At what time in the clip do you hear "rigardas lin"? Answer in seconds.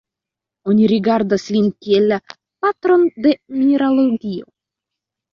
0.91-1.67